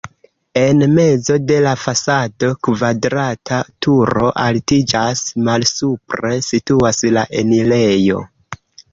En 0.59 0.83
mezo 0.91 1.35
de 1.49 1.57
la 1.65 1.73
fasado 1.81 2.47
kvadrata 2.67 3.59
turo 3.87 4.31
altiĝas, 4.45 5.21
malsupre 5.49 6.31
situas 6.47 7.03
la 7.19 7.27
enirejo. 7.43 8.23